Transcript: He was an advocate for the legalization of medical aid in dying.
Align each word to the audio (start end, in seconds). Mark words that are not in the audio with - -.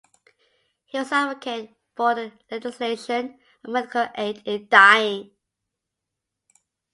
He 0.85 0.97
was 0.97 1.11
an 1.11 1.27
advocate 1.29 1.75
for 1.95 2.15
the 2.15 2.31
legalization 2.49 3.39
of 3.63 3.69
medical 3.69 4.07
aid 4.15 4.41
in 4.47 4.67
dying. 4.67 5.29